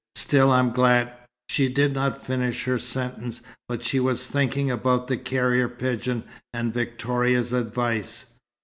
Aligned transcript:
"Still, 0.15 0.49
I'm 0.49 0.71
glad" 0.71 1.13
She 1.49 1.69
did 1.69 1.93
not 1.93 2.19
finish 2.25 2.63
her 2.63 2.79
sentence. 2.79 3.41
But 3.69 3.83
she 3.83 3.99
was 3.99 4.25
thinking 4.25 4.71
about 4.71 5.05
the 5.05 5.15
carrier 5.15 5.69
pigeon, 5.69 6.23
and 6.55 6.73
Victoria's 6.73 7.53
advice. 7.53 8.25